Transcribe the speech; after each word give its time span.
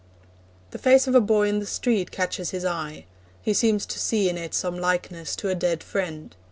The 0.71 0.79
face 0.79 1.05
of 1.05 1.13
a 1.13 1.21
boy 1.21 1.47
in 1.47 1.59
the 1.59 1.65
street 1.67 2.09
catches 2.09 2.49
his 2.49 2.65
eye. 2.65 3.05
He 3.43 3.53
seems 3.53 3.85
to 3.85 3.99
see 3.99 4.29
in 4.29 4.35
it 4.35 4.55
some 4.55 4.79
likeness 4.79 5.35
to 5.35 5.49
a 5.49 5.53
dead 5.53 5.83
friend. 5.83 6.35